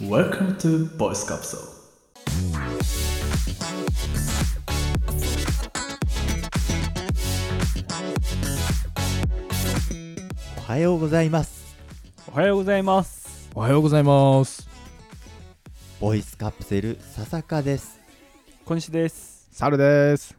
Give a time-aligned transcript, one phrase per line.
[0.00, 1.58] Welcome to Voice Capsule.
[10.56, 11.74] おはようございます
[12.28, 13.50] おはようございます。
[13.56, 14.68] おはようございます。
[15.98, 17.98] ボイスカプセル笹香です。
[18.64, 19.48] 小西です。
[19.50, 20.36] サルです。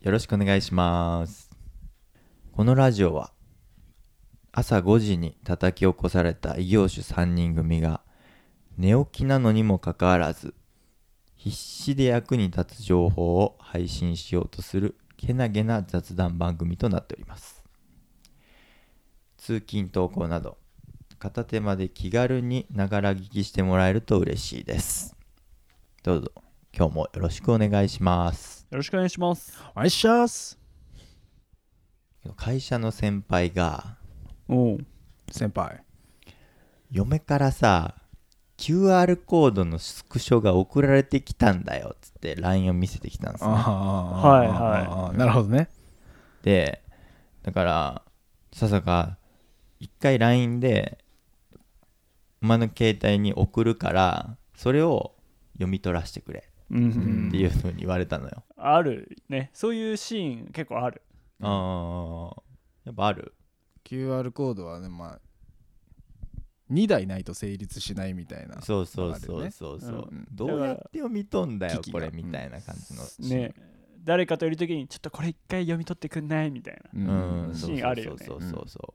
[0.00, 1.50] よろしくお願いします。
[2.50, 3.30] このラジオは
[4.50, 8.00] 朝5時に叩き起こされた異業種3人組が
[8.80, 10.54] 寝起きなのにもかかわらず
[11.36, 17.62] 必死で役に立つ情報を配信しようとするけなげな雑談番組となっております。
[19.36, 20.56] 通勤登校など
[21.18, 25.14] 片手間で気軽にながら聞きしてもらえると嬉しいです。
[26.02, 26.32] どうぞ
[26.74, 28.66] 今日もよろしくお願いします。
[28.70, 29.58] よろしくお願いします。
[29.74, 30.58] お願いします。
[32.34, 33.98] 会社の先輩が
[34.48, 34.78] おう
[35.30, 35.84] 先輩。
[36.90, 37.99] 嫁からさ
[38.60, 43.50] QR コードのスクショが送られてきたんだよっつって LINE を見せてきたんですね。
[43.50, 45.14] あはいはい。
[45.14, 45.70] いなるほどね。
[46.42, 46.82] で
[47.42, 48.02] だから
[48.52, 49.16] 笹が
[49.78, 50.98] 一回 LINE で
[52.42, 55.14] 馬の携帯に送るからそれを
[55.54, 56.44] 読み取らせてくれ。
[56.72, 59.50] っていうふうに言われたのよ、あるね。
[59.52, 61.02] そういうシーン結構ある。
[61.40, 62.42] ああ
[62.84, 63.34] やっぱある。
[63.84, 65.20] QR コードはねまあ
[66.70, 69.50] 2台ないと成立しないみたいなそうそうそうね。
[69.50, 73.02] そうそう、うんどうやって読み取んだよこれみたいな感じの。
[73.04, 73.54] シーンね。
[74.04, 76.50] 誰かといる時にちょっとこれ一回読み取ってくんない？
[76.50, 77.12] みたいな。
[77.12, 78.50] ううん、シーンあるよねそうそうそう。
[78.50, 78.94] そうそ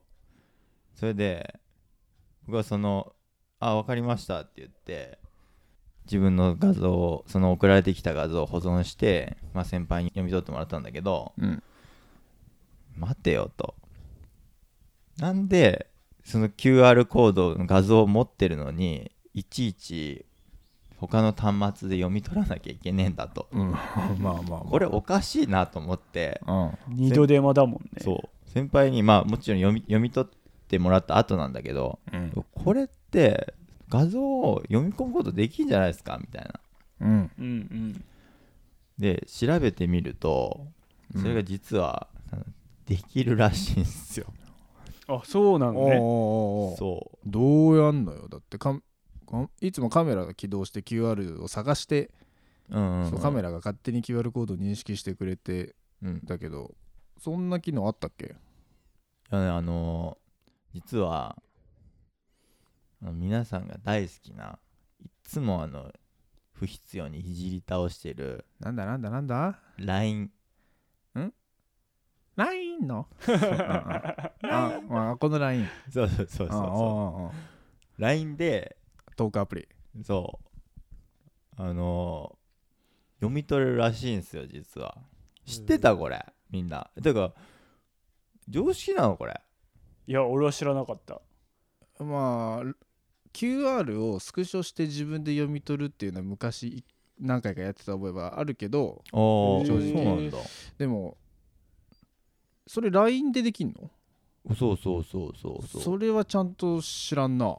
[0.98, 1.60] それで
[2.46, 3.14] 僕はその
[3.60, 5.18] 「あ分かりました」って言って
[6.06, 11.62] 自分の画像をその送られてきた画像を保存して、まあ、先輩に読み取ってもらったんだけどうん。
[12.96, 13.74] 待てよと。
[15.18, 15.90] なんで
[16.26, 20.26] その QR コードの画像を持ってるのにいちいち
[20.98, 23.48] 他の端末で読み取らなきゃいけねえんだと。
[23.52, 23.70] うん。
[23.70, 24.60] まあまあまあ。
[24.60, 26.40] これおかしいなと思って。
[26.46, 26.72] うん。
[26.88, 27.90] 二度手間だもんね。
[28.00, 28.50] そう。
[28.50, 32.44] 先輩にまあもちろん読み読み取ってもらった後なんだけどうん。
[32.54, 33.54] これって
[33.88, 36.60] 画像を読み込むことできんじゃないですかみたいな。
[37.02, 37.30] うん。
[37.38, 38.04] うんうん。
[38.98, 40.66] で調べてみると
[41.14, 42.08] それが実は、
[42.86, 44.26] できるらしいんですよ
[45.08, 45.96] あそうなのね。
[46.78, 48.28] そどうやんのよ。
[48.28, 48.80] だってかん
[49.26, 52.10] かいつもカメラが起動して QR を探して、
[52.70, 56.74] う、うんカメラが勝手に QR コードを認識してくれてうんだけど
[57.18, 58.26] そんな機能あったっけ？
[58.26, 58.28] い
[59.30, 60.26] やねあのー
[60.74, 61.36] 実は
[63.02, 64.58] あの皆さんが大好きな
[65.02, 65.90] いっつもあの
[66.52, 70.30] 不必要にいじり倒してるなんだなんだなんだ？LINE
[72.36, 73.08] LINE の？
[74.42, 77.26] あ、まあ、この LINE そうそうそうそうあそう。
[77.26, 77.32] ああ
[77.98, 78.76] LINE で
[79.16, 79.68] トークアプリ。
[80.04, 80.38] そ
[81.58, 81.62] う。
[81.62, 82.36] あのー
[83.18, 84.98] 読み取れるらしいんですよ実は。
[85.46, 86.22] 知ってたこれ。
[86.50, 86.90] みんな。
[87.02, 87.32] てか
[88.46, 89.40] 常識なのこれ。
[90.06, 91.22] いや俺は知らなかった。
[91.98, 92.74] まあ
[93.32, 96.84] QR をスクショして自分で読み取るっていうのは昔
[97.18, 99.18] 何回かやってた覚えはあるけどああ
[99.66, 99.92] 正直。
[99.94, 100.38] そうなんだ。
[100.76, 101.16] でも
[102.66, 103.90] それ LINE でできんの？
[104.54, 105.82] そうそうそうそうそう。
[105.82, 107.56] それはちゃんと知らんな。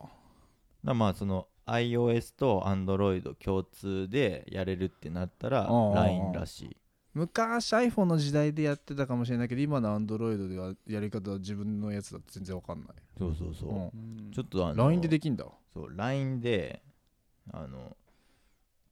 [0.83, 6.77] だまあその iOS と Android 共通でやれるってなったら LINE らしい。
[7.13, 12.87] 昔 iPhone の時代でやってたかもしれないけど今の Android ではやり方は自分のやつだと全然わかんない、
[13.17, 13.75] そうそうそう、うん。
[13.75, 15.45] うんちょっとあの LINE でできんだ。
[15.73, 16.83] そう LINE で
[17.51, 17.97] あの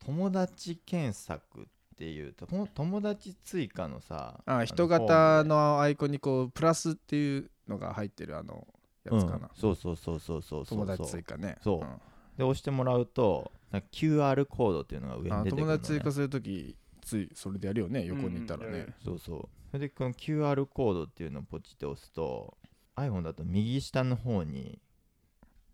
[0.03, 1.65] 友達検索っ
[1.97, 8.67] ていうとこの友達追加のさのあ人型のアイコンにこうプラスっていうのが入ってるあの
[9.05, 10.79] やつかな、うん、そうそうそうそうそうそう。
[10.79, 11.57] 友達追加ね。
[11.63, 11.85] そう。
[11.85, 12.01] ん。
[12.37, 18.69] で押してもらうとなんか QR コードっていうのが上にあ出てくるの、ね、友達追加するときついそれでやるよね横にいたらね。
[18.69, 18.75] うん。
[18.79, 19.49] やる、そうそう。
[19.71, 22.57] それでこの QR コードっていうのをポチって押すと
[22.95, 24.79] iPhone だと右下の方に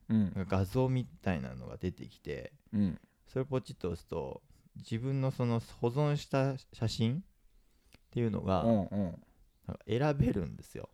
[0.09, 0.34] うん。
[0.50, 3.00] 画像みたいなのが出てきてうん。
[3.28, 4.41] それをポチッと押すと
[4.82, 7.20] 自分のその保存した写真っ
[8.12, 9.24] ていうのがうんうん。
[9.68, 10.90] なんか選べるんですよ。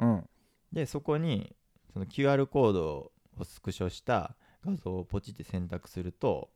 [0.00, 0.28] うん。
[0.72, 1.54] でそこに
[1.92, 6.50] その QR コードをスクショした画像をポチって選択すると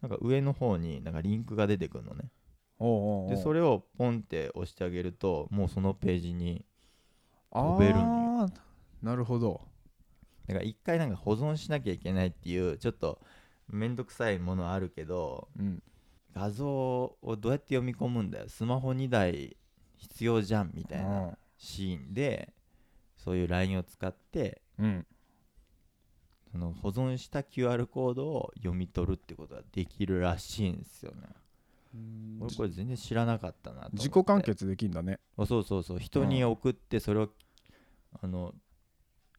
[0.00, 2.30] なんか上の方になんかリンクが出てくるのね。
[2.78, 3.30] おうおうおう。
[3.30, 6.64] でそれをポンって押してあげるともうそのページに
[7.50, 8.04] あ飛べるんよ。
[8.04, 8.50] ー
[9.02, 9.62] なるほど。
[10.46, 13.20] だから一回なんか保存しなきゃいけないっていうちょっと
[13.68, 15.82] めんどくさいものはあるけどうん。
[16.34, 18.48] 画像をどうやって読み込むんだよ。
[18.48, 19.56] スマホ2台
[19.96, 22.52] 必要じゃんみたいなシーンで
[23.16, 25.06] そういう LINE を使ってうん。
[26.50, 31.28] そのの保存した QR コードを読み取るってことができるらしいんですよね。
[32.40, 33.96] 俺これ全然知らなかったなと思って。
[33.98, 35.18] 自己完結できんだね。
[35.36, 35.98] あそうそうそう。
[35.98, 37.30] 人に送ってそれを、
[38.22, 38.54] あの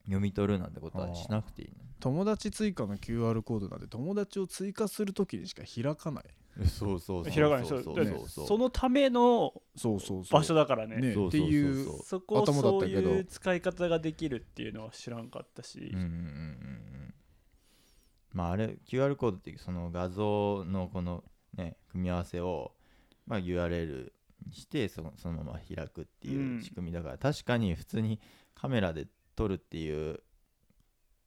[0.10, 1.70] 読み取るなんてことはしなくていい
[2.00, 6.24] 友達追加の QR コードなんて友達を追加するときにしか開かない。
[6.58, 7.96] のそうそうそう開かないそうそう。
[7.96, 8.28] だそう。
[8.28, 10.40] そうそのためのそうそうそう。
[10.40, 10.98] 場所だからね。
[10.98, 11.12] ね。
[11.12, 11.86] っていう。
[12.04, 17.14] そこをそういう使い方ができるっていうのは知らんかったし、うんうんうんうんうん。
[18.34, 21.24] まああれ QR コードっていうその画像のこの
[21.56, 22.74] ね組み合わせを、
[23.26, 24.12] まあ、URL
[24.46, 28.20] にしてそのそのまま開くっていう仕組みだから、確かに普通に
[28.54, 29.08] カメラで
[29.40, 30.20] 撮るっていう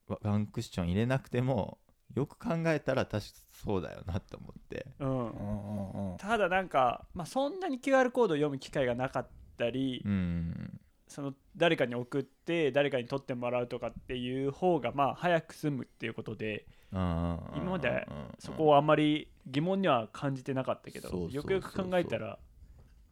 [0.06, 1.78] ワワンクッション入れなくても
[2.14, 3.32] よく考えたら確か
[3.64, 4.86] そうだよなって思って。
[4.98, 5.08] うん。
[5.08, 6.16] うんうんうん。
[6.18, 10.78] ただなんか、まあ、そんなに QR コードを読む機会がなかったり、うん。
[11.08, 18.08] その誰かに送って誰かに取ってもらうとかっていう方がまあ早く済むっていうことで今今まで
[18.38, 22.38] そこはあんまり疑問には感じてなかったけどよくよく考えたら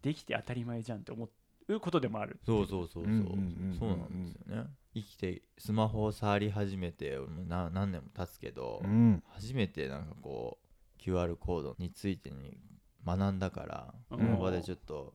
[0.00, 1.28] できて当たり前じゃんって思
[1.68, 3.04] うことでもあるそうそうそうそう。
[3.04, 3.76] うんうんうんうん。
[3.78, 9.22] そうなんですよね生きてスマホを触り始めて何年も経つけど、うん。
[9.28, 10.58] 初めてなんかこ
[10.98, 12.58] う QR コードについてに
[13.06, 14.18] 学んだから、うん。
[14.18, 15.14] この場でちょっと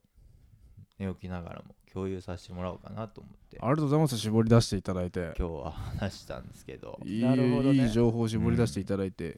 [0.98, 3.58] 寝起きながらも共有させてもらおうかなと思って。
[3.60, 4.18] ありがとうございます。
[4.18, 5.34] 絞り出していただいて。
[5.38, 7.00] 今日は話したんですけど。
[7.04, 7.84] いいなるほどね。
[7.84, 9.38] いい情報を絞り出していただいて、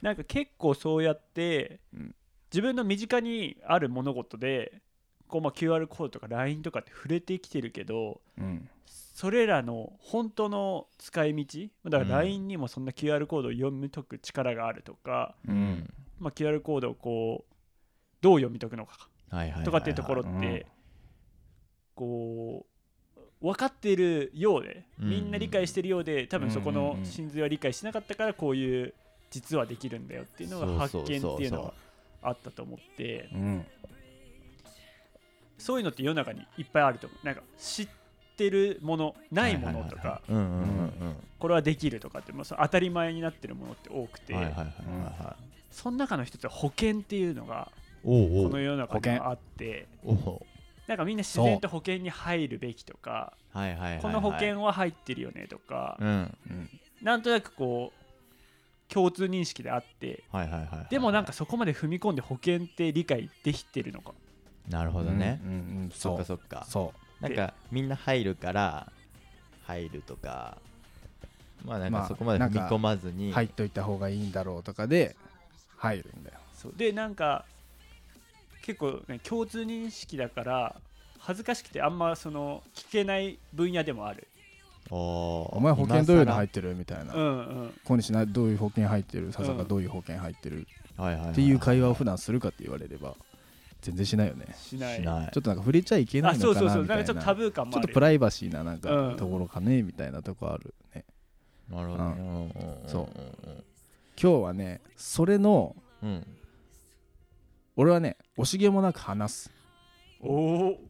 [0.00, 2.14] なんか結構そうやって、うん。
[2.54, 4.80] 自分の身近にある物事で
[5.26, 8.68] こうまあ QR コードとか LINE とかって触れてきてるけどうん
[9.14, 12.08] それらの本当の使い道だからうん。
[12.08, 15.88] LINE にもそんな QR コードを読み解く力があるとか、うん。
[16.18, 17.54] まあ、QR コードをこう
[18.20, 19.08] どう読み解くのか
[19.64, 20.40] とかっていうところっうん。
[20.40, 20.66] て
[21.94, 22.66] こ
[23.40, 25.10] う分かっているようでうん。
[25.10, 28.94] みんな理解してるようで多分そこのうん真髄は理解しなかったからこういう
[29.30, 31.74] 実はできるんだよっていうのが発見っていうのは
[32.20, 33.28] あったと思って。
[33.32, 33.64] うん。
[35.56, 37.24] そういうのって世の中にいっぱいあると思う。
[37.24, 38.03] なんか知って
[38.50, 44.32] るものないものとかうんうんうんこれはできるとかってもう当たり前になってるものって多くて。
[44.32, 45.44] うんはいはいはいはいはい。
[45.70, 47.70] その中の一つは保険っていうのが
[48.02, 48.50] おうおう。
[48.50, 49.86] この世の中にはあって。
[50.86, 56.70] なんかみんな自然と保険に入るべきとかはいはいはいはいこの保険は入ってるよねとかうんうん。
[57.02, 60.86] なんとなくこう共通認識であってはいはいはいはい。
[60.90, 64.12] でもなんかそこまで踏み込んで保険って理解できてるのか。
[64.68, 65.40] なるほどね。
[65.44, 65.54] うんう
[65.86, 66.66] んそっそうかそっか。
[66.68, 66.92] そ
[67.28, 68.92] なんかみんな入るから
[69.66, 70.58] 入るとか
[71.64, 75.16] まあなんまあかそこまで踏み込まずに、う入っといた方がいいんだろうとかで
[75.76, 76.36] 入るんだよ。
[76.54, 76.72] そう。
[76.76, 77.44] でなんか
[78.62, 80.74] 結構ね共通認識だから
[81.18, 84.28] 恥ずかしくてあんまその聞けない分野でもある。
[84.90, 87.14] お前保険どういうの入ってるみたいな。
[87.14, 87.30] うんう
[87.68, 87.74] ん。
[87.84, 89.32] 小西などういう保険入ってる？
[89.32, 89.56] 笹うん。
[89.58, 90.66] がどういう保険入ってる？
[90.98, 93.14] はいはいはっていう会話を普段するかって言われれば
[93.84, 94.46] 全然しないよね。
[94.56, 95.02] しない。
[95.02, 96.76] ちょっとなんか触れちゃいけなあいのかそうそうそう。
[96.78, 96.96] なみたいな。
[96.96, 101.04] なんかちょっとタブー感もあるちょっとプライバシーななんかうんところかねみたいなとこあるね。
[101.70, 103.08] なるほどそう。
[104.20, 105.76] 今日はねそれの
[107.76, 109.50] 俺はね惜しげもなく話す。
[110.20, 110.80] おお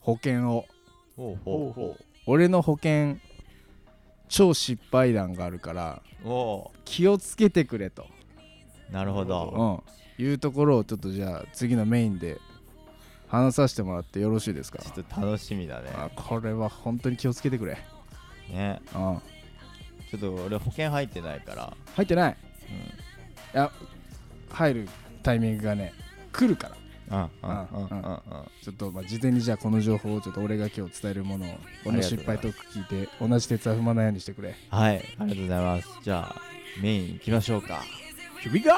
[0.00, 0.66] 保険を。
[1.16, 3.16] ほうほうほほ俺の保険
[4.28, 6.02] 超失敗談があるから
[6.84, 9.84] 気をつけてくれと、ーなるほなるほど。
[9.86, 12.38] うん、いうところをちょっとじゃあ次のメインで
[13.28, 14.78] 話させてもらってよろしいですか？
[14.78, 15.90] ちょっと楽しみだね。
[15.94, 17.78] あこれは本当に気をつけてくれ、
[18.50, 18.80] ね。
[18.94, 19.20] うん、
[20.10, 21.76] ちょっと俺保険入ってないから。
[21.94, 22.36] 入ってない？
[22.70, 22.76] うん。
[22.76, 22.82] い
[23.52, 23.70] や
[24.50, 24.88] 入る
[25.22, 25.92] タイミングがね
[26.32, 26.76] 来るから。
[27.08, 31.48] ちょっとまあ事前にじゃあこの情報をちょっと俺が今日伝えるものを
[31.84, 34.56] この失敗トーク聞いて同じ鉄は踏まないようにしてくれ。
[34.70, 35.88] はいありがとうございます。
[36.02, 36.42] じゃあ
[36.82, 37.82] メイン行きましょうか。
[38.42, 38.72] Here we go!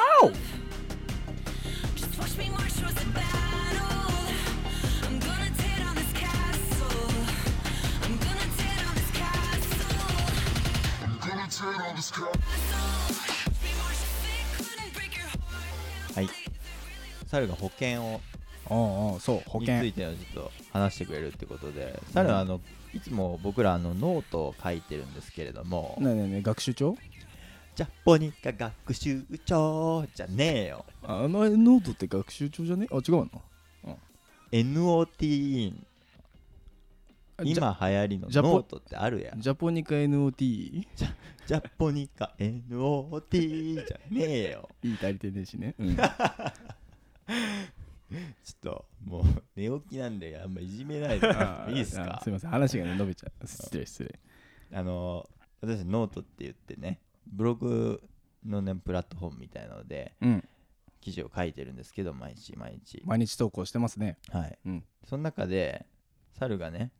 [16.15, 16.29] はい
[17.27, 18.21] 猿が保険を
[18.71, 19.75] おうおうそう保険。
[19.75, 22.61] についてのちょっと話してくれるってことで猿はあの
[22.95, 26.97] いつも僕らあのノートを書いてるんですけれどもねえねえねえ学習帳？
[27.79, 30.85] ジャポニカ学習帳じゃねえよ。
[31.05, 32.89] あのノートって学習帳じゃね？
[32.91, 33.31] あ違うの
[34.51, 39.41] ？NOT ジャ今流行りのジャポノートってあるやん。
[39.41, 44.69] ジャポニカ ノートジャポニカ ノートじゃねえよ。
[44.83, 46.09] いい足りてねえしね、うん、 ちょっ
[48.61, 51.29] ともう寝起きなんであんまいじめないで。
[51.29, 52.17] あいいっすか？
[52.19, 52.51] あすいません。
[52.51, 53.47] 話がね伸びちゃう。
[53.47, 54.19] 失礼失礼。
[54.77, 55.31] あの
[55.61, 56.99] 私ノートって言ってね
[57.33, 58.03] ブログ
[58.45, 60.45] のねプラットフォームみたいなのでうん。
[61.01, 63.03] 記事を書いてるんですけど毎日毎日。
[63.05, 64.19] 毎日投稿してますね。
[64.31, 64.85] はい、うん。
[65.09, 65.87] その中で
[66.39, 66.91] 猿がね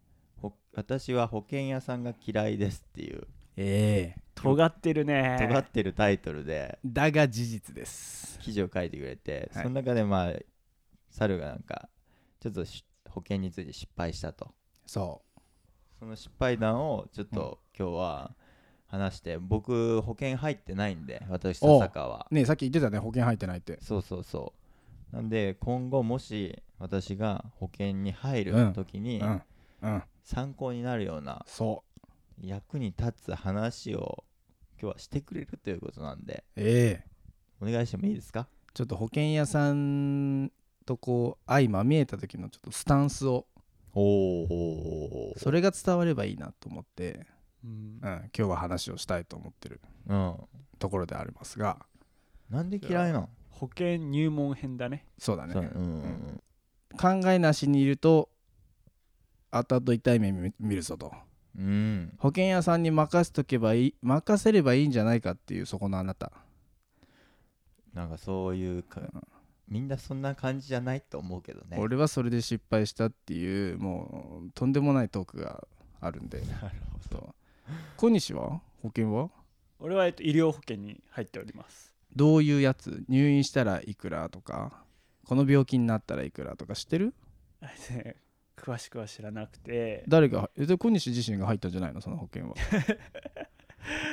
[0.41, 4.21] ほ私は保険屋さんが嫌いですっていうええ。
[4.37, 5.37] 尖ってるね。
[5.41, 8.39] 尖ってるタイトルでだが事実です。
[8.39, 9.63] 記事を書いてくれて、はい。
[9.65, 10.33] その中でまあ
[11.11, 11.89] 猿がなんか
[12.41, 14.55] ちょっとし保険について失敗したと。
[14.87, 15.23] そ
[15.99, 18.37] その失敗談をちょっと今日は
[18.89, 22.27] 話して、僕保険入ってないんで私お笹川は。
[22.31, 23.79] うねえさっき言ってたね保険入ってないって。
[23.81, 24.53] そうそうそ
[25.13, 25.17] う。
[25.17, 28.73] なんで今後もし私が保険に入るうん。
[28.73, 29.43] 時にうん。
[29.83, 30.03] うん。
[30.25, 31.85] 参考になるようなそ
[32.43, 34.25] 役に立つ話を
[34.81, 36.45] 今日はしてくれるということなんで。
[36.57, 37.07] うええ。
[37.61, 38.49] お願いしてもいいですか？
[38.75, 40.53] ちょっと保険屋さん
[40.87, 43.47] とこう相まみえた時のちょっとスタンスを。
[43.95, 47.27] おおそれが伝わればいいなと思って、
[47.65, 47.71] うん。
[47.71, 50.37] うん、今日は話をしたいと思ってるうん。
[50.79, 51.79] ところでありますが。
[52.51, 55.07] なんで嫌いなの保険入門編だね。
[55.19, 55.53] そうだね。
[55.53, 56.41] そううんうん
[56.97, 58.31] 考えなしにいると
[59.51, 61.13] 後々痛い目見見るぞと。
[61.57, 61.65] うん。
[61.65, 66.33] うん保険屋さんに任せとけばいい任せればいいんじゃないかっていうそこのあなた。
[67.93, 69.01] なんかそういうか
[69.67, 71.77] みんなそんな感じじゃないと思うけどね。
[71.79, 75.67] 俺はそれで失敗したっていうもうとんでもないトークが
[76.01, 76.41] あるんで。
[76.41, 77.35] なるほそう
[77.97, 78.61] 小西は？
[78.83, 79.31] 保険は？
[79.81, 81.95] 俺は、えっと、医療保険に入っております。
[82.15, 83.05] どういうやつ？
[83.09, 84.85] 入院したらいくらとか？
[85.27, 87.15] この病気になったらいくらとか知ってる？
[88.57, 90.05] 詳しくは知らなくて。
[90.09, 90.51] 誰が？
[90.57, 92.01] えで小西自身が入ったんじゃないの？
[92.01, 92.55] その保険は、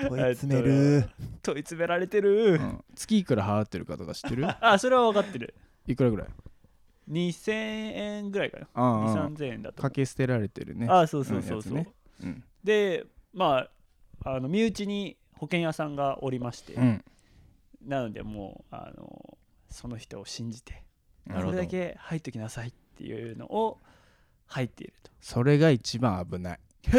[0.03, 1.09] ど 問い詰める。
[1.41, 4.45] 問い詰められてる、うん、月いくら払ってるかとか知ってる？
[4.65, 5.55] あそれは分かってる。
[5.87, 6.27] いくらぐらい
[7.09, 8.67] ？2000円ぐらいかな。
[8.73, 10.87] ああああ2 3000円だとかけ捨てられてるね。
[10.89, 11.93] ああそうそうそうそう、うね。
[12.23, 12.43] うん。
[12.63, 13.67] でま
[14.23, 17.05] ああの身内に保険屋さんがおりまして、うん。
[17.85, 19.37] なのでもうあの
[19.69, 20.83] その人を信じて
[21.27, 21.57] なるほど。
[21.57, 23.77] これだけ入っときなさいっていうのを
[24.47, 25.11] 入っていると。
[25.21, 26.59] それが一番危ない。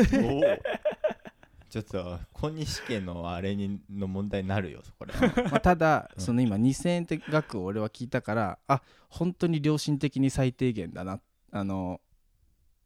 [1.68, 5.12] ちょっと小西家のあれにの問題になるよこれ
[5.50, 6.22] まあただうん。
[6.22, 11.20] その今2000円って額を俺は聞いたからあ本当に良心的に最低限だな。
[11.50, 12.00] あの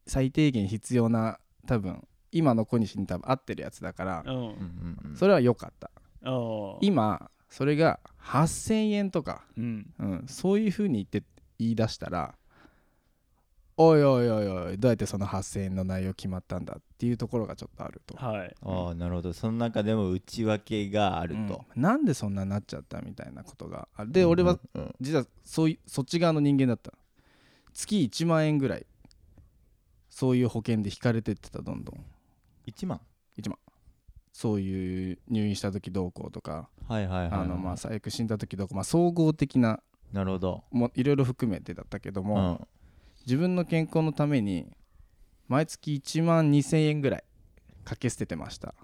[0.06, 5.90] 最低限必要な多分今の小西に多分合ってるやつだからうん、それは良かった。
[6.24, 6.78] ああ。
[6.80, 9.86] 今それが8000円とか、うん。
[9.98, 11.24] うん、そういう風に言って
[11.58, 12.34] 言い出したら
[13.82, 18.14] おいおいおいおいどうやってその8000円の内容決まったんだっていうところがちょっとあると。
[18.14, 18.54] はい。
[18.62, 19.32] ああなるほど。
[19.32, 21.82] その中でも内訳があると、うん。
[21.82, 24.12] なんでそんなになっちゃったみたいなことがある。
[24.12, 26.92] で俺はうんうん実はそういそっち側の人間だった
[27.72, 28.86] 月1万円ぐらい
[30.10, 32.04] そういう保険で引かれてってたどんどん
[32.72, 33.00] 1万。
[34.32, 37.40] そういう入院した時どうこうとかはいはいはいはい。
[37.40, 39.80] あのまあ最悪死んだ時どうこうまあ総合的な
[40.12, 40.64] なるほど。
[40.70, 42.68] もいろいろ含めてだったけどうも、ん。
[43.26, 44.66] 自分の健康のために
[45.48, 47.24] 毎月1万2000円ぐらい
[47.84, 48.74] かけ捨ててました。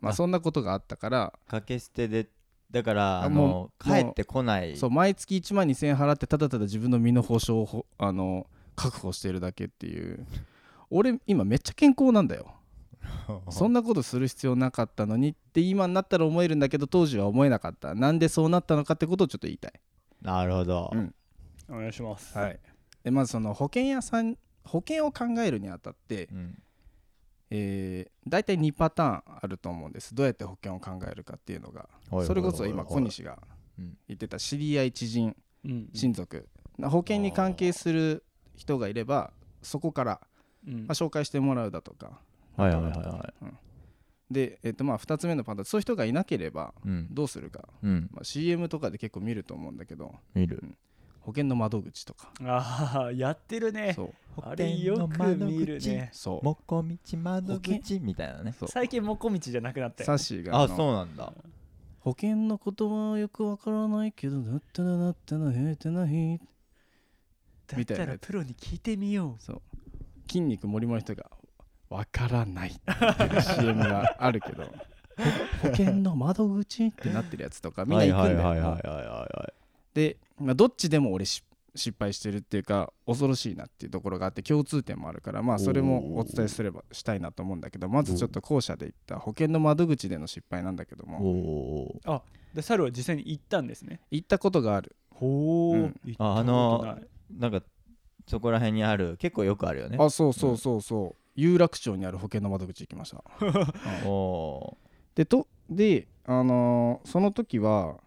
[0.00, 0.14] まああ。
[0.14, 2.28] そんなことがあったから掛け捨てで
[2.70, 4.76] だからあのう帰ってこない。
[4.76, 10.26] そう毎月1万2000円払ってただただ自分の身の保証をほあの確保してるだけっていう。
[10.90, 12.54] 俺今めっちゃ健康なんだよ
[13.50, 17.94] そんなことする必要なかったのにって今になったら思えるんだけど当時は思えなかった。
[17.94, 19.72] なんでそうなったのかってことをちょっと言いたい。
[20.22, 21.14] なるほど、うん。
[21.68, 22.60] お願いします、はい。
[23.02, 26.62] でまずその保険屋さん保険を考えるにあたって、うん。
[27.52, 30.14] えー、大体2パターンあると思うんです。
[30.14, 31.88] どうやって保険を考えるかっていうのが。
[32.10, 32.26] はい。
[32.26, 33.38] それこそ今小西が
[33.78, 33.98] うん。
[34.08, 35.88] 言ってた知り合い知人うん。
[35.94, 36.48] 親族。
[36.82, 40.20] 保険に関係する人がいればそこから、
[40.66, 40.74] うん。
[40.74, 42.20] まあ、紹介してもらうだとか
[42.56, 43.52] はいはいはいはい。
[44.30, 47.08] で、えっとまあ、2つ目のパターンそういう人がいなければうん。
[47.10, 48.08] どうするか、うん。
[48.12, 50.62] まあ、CM とかで結構見ると思うんだけど見る。
[51.20, 52.32] 保険の窓口とか。
[52.42, 53.92] ああやってるね。
[53.94, 54.14] そう。
[54.42, 56.10] あれよく見るね。
[56.12, 56.44] そう。
[56.44, 58.54] もこみち窓口みたいなね。
[58.68, 61.32] 最近もこみちじゃなくなったよサッシーがあそうなんだ。
[62.00, 66.48] 保険の言葉はよくわからないけどなったらなったらへてないだっ
[67.66, 69.62] たみたいならプロに聞いてみよそう。
[70.26, 71.30] 筋肉もりもりの人が
[71.90, 74.64] わからないっていう CM があるけど。
[75.62, 78.68] 保険の窓口ってなってるやつとかみんな行くんだよ、はいはい。
[78.68, 79.60] はいはいはいはい
[79.94, 81.44] で、まあ、どっちでも俺し
[81.76, 91.18] 失敗してるっていうか恐ろしいなっていうところがあって共通点もあるからまあそれもお伝えすればしたいなと思うんだけどまずちょっと後者で言った保険の窓口での失敗なんだけどおも。
[91.20, 92.18] おー。
[92.18, 92.22] う
[92.54, 94.00] で猿は実際に行ったんですね。
[94.10, 94.96] 行ったことがある。
[95.10, 95.82] ほうん。
[95.82, 96.98] 行ったことああの
[97.38, 97.62] なんか
[98.26, 99.96] そこら辺にある結構よくあるよね。
[100.00, 103.24] あそうそうそうそう有楽町にある保険の窓口行きました。
[104.06, 104.78] おお
[105.14, 107.98] でとであのーその時は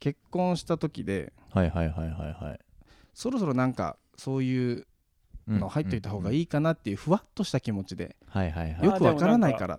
[0.00, 2.60] 結婚した時ではいはいはいはいはい。
[3.14, 4.86] そろそろなんかそういう
[5.46, 8.86] うんの入っといた方がいい、いかなっていうふわっとした気持ちではいはいはい。
[8.86, 9.78] よくわからないから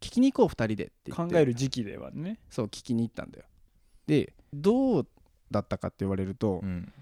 [0.00, 1.34] 聞きに行こう2人でって言って。
[1.34, 2.38] 考える時期ではね。
[2.48, 3.44] そう聞きに行ったんだよ。
[4.06, 5.06] でどう
[5.50, 6.92] だったかって言われると、うん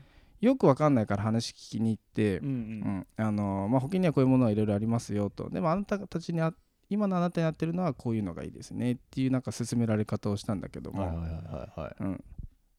[0.43, 2.55] よくわかんないから話聞きに行ってうんう、うん
[2.99, 5.49] んあのまあ、保険にはこういうものはいろいろありますよと。
[5.49, 6.53] でもあなたたちにあ
[6.91, 11.95] 今のあなたにやってるのはこういうのがいいですねっていうなんか勧められ方をしたんだけども、はいはいはいはいはい。
[12.01, 12.25] うん、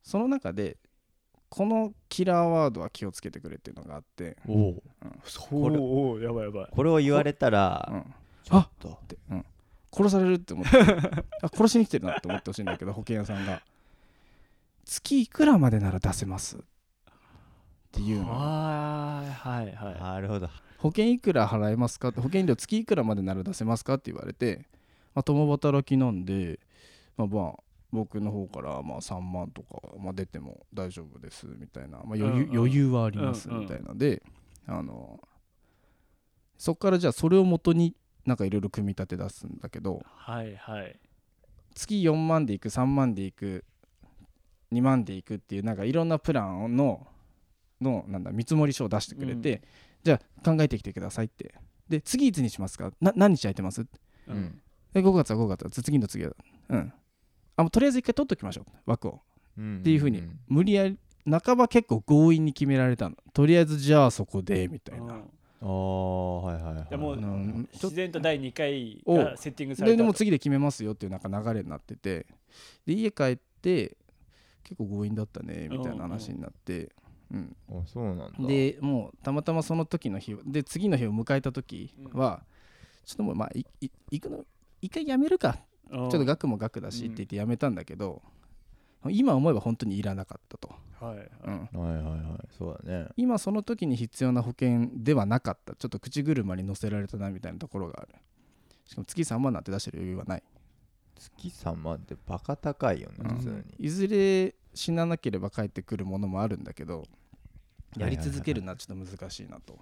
[0.04, 0.78] その中で
[1.50, 6.68] このキラーワードは気をつけてくれっていうのがあって、おおおーおーやばいやばい。
[6.70, 8.90] これを言われたら、うん、ちょっと。
[8.90, 9.46] って、うん、
[9.92, 10.78] 殺されるって思って。
[11.42, 13.62] あ殺しに来てるなって思ってほしいんだけど保険屋さんが。
[14.86, 16.66] 月いくらまでなら出せますって
[18.02, 18.32] いうの。
[18.32, 20.02] はいはいはい。
[20.02, 20.50] なるほど。
[20.80, 22.10] 保険いくら払えますか？
[22.10, 23.96] って保険料月いくらまでなら出せますか？
[23.96, 24.66] って言われて、
[25.16, 26.60] まあ、共働きなんで、
[27.18, 32.58] まあ、まあ僕の方からまあ3万とか、まあ、出ても大丈夫ですみたいな、まあ、余裕うんうん。
[32.58, 33.62] 余裕はありますうんうん。
[33.62, 34.24] みたいなで、
[34.66, 35.20] あの
[36.58, 37.96] そこからじゃあそれを元に
[38.26, 41.00] なんかいろいろ組み立て出すんだけどはいはい。
[41.76, 43.64] 月4万でいく3万でいく
[44.72, 47.06] 2万でいくっていうなんかいろんなプランの
[47.84, 49.62] のなんだ見積書を出してくれて、う
[50.04, 51.54] じゃあ考えてきてくださいって。
[51.90, 52.92] で次いつにしますか？
[53.02, 53.86] な何日空いてます？
[54.28, 54.62] うん。
[54.94, 56.32] で5月は5月は次の次は。
[56.70, 56.94] うん。
[57.58, 59.22] あもうとりあえず一回取っときましょう枠を。
[59.58, 59.80] うん。
[59.80, 60.98] っていうふうにん無理やり
[61.30, 63.16] 半ば結構強引に決められたの。
[63.34, 65.12] とりあえずじゃあそこでみたいな、うん。
[65.12, 67.70] ああはいはいはいでもううん。
[67.74, 69.92] 自然と第2回おがセッティングされた。
[69.92, 72.26] とででも次で決めますよっていうなんか流れになってて。
[72.86, 73.98] で家帰って
[74.64, 76.90] 結構強引だったねみたいな話になって、
[77.34, 78.48] うん、あそうなんだ。
[78.48, 82.44] でもうたまたまその時の日で次の日を迎えた時は、
[83.06, 84.46] ちょっともうまあいい行くの？
[84.82, 85.58] 一回やめるか。
[85.92, 88.22] ちょっと額も額だしって言ってやめたんだけど、
[89.10, 91.30] 今思えば本当にいらなかったと、はいはい。
[91.44, 92.48] うん、はいはいはい。
[92.58, 93.08] そうだね。
[93.18, 95.76] 今その時に必要な保険ではなかった。
[95.76, 98.10] ちょっと口車に乗せられたなみたいなところがある。
[98.86, 100.44] しかも月3万なんて出してる余裕はない。
[101.16, 103.38] 月3万ってバカ高いよねうん。
[103.38, 103.86] 普通に。
[103.86, 107.06] いずれ死ななければ帰ってくるものもあるんだけど
[107.98, 109.74] やり続けるのはちょっと難しいなと。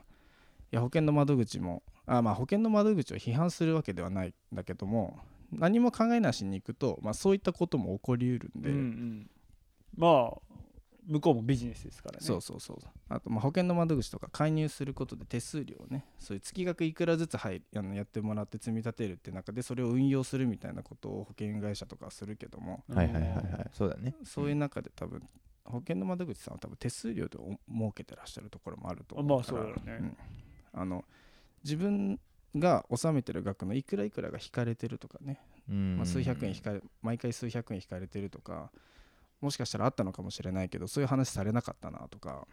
[0.72, 5.20] いや保険の窓口もあまあ保険の窓口を批判するわけではないんだけども
[5.52, 9.30] 何も考えなしに行くと、まあ、そういったことも起こりうるんで、うんうん。
[9.98, 10.42] まあ
[11.08, 12.20] 向こうもビジネスですからね。
[12.22, 12.78] そうそうそう
[13.10, 22.84] あとまあ保険の窓口とか介入することで手数料をねそういう月額いくらずつ入りあのやってもらって積み立てるって中でそれを運用するみたいなことを保険会社とかはするけども。
[22.94, 23.70] はいはいはいはい。
[23.74, 24.16] そうだね。
[24.24, 25.28] そういう中で多分
[25.66, 29.58] 保険の窓口さんは多分手数料でお儲けてらっしゃるところもあるとあ思うから。
[29.60, 29.98] まあそうね。
[30.00, 30.18] うん。
[30.74, 31.06] あの
[31.64, 32.20] 自分
[32.56, 35.98] が納めてる額のいくらいくらが引かれてるとかね、うん。
[35.98, 38.72] まあ、数百円引かれ毎回数百円引かれてるとか
[39.42, 42.48] もしかしたらあったのかもしれないけどそういう話されなかったなとか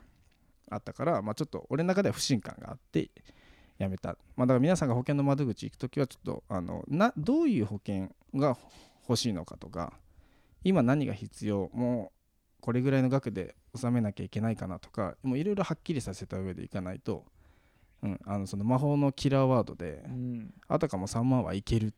[0.71, 3.11] あったから、まあ、ちょっと俺の中では不信感があって
[3.79, 8.57] やめた、まあ、だから皆さんが保険の窓口行くときはちょっとあのなどういう保険が
[9.09, 9.93] 欲しいのかとか
[10.65, 12.18] 今何が必要もう
[12.61, 17.25] これぐらいの額で納めなきゃいけないかなとかもういろいろはっきりさせた上でいかないと、
[18.03, 20.55] うん、あのその魔法のキラーワードでうん。
[20.69, 21.95] あたかも3万はいける。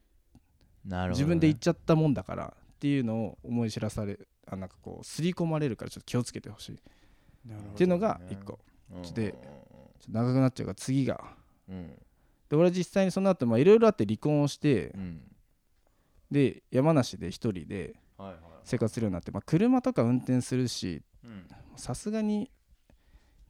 [0.84, 1.20] なるほどね。
[1.20, 6.74] 自分で言っちゃったもんだからっていうのを思い知らされあなんかこう刷り込まれるからちょっと気をつけてほしい。
[6.74, 6.78] っ
[7.46, 8.58] なるほどていうのが1個。
[8.92, 9.02] うん。
[9.02, 9.32] でちょっ
[10.06, 11.22] と長くなっちゃうから次が。
[11.68, 11.88] うん。
[12.48, 15.22] で俺は実際にその後まあいろいろあって離婚をしてうん。
[16.30, 21.46] で山梨で一人ではいはい生活するようになって、まあ、車とか運転するしうん。
[21.76, 22.50] さすがに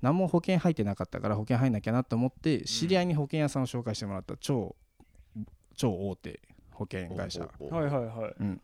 [0.03, 4.77] 何も保険入ってなかったから保険入んなきゃなと思って知り合いに保険屋さんを紹介してもらった超
[5.75, 6.41] 超大手
[6.73, 7.41] 保険会社。
[7.41, 8.61] はいはいはい。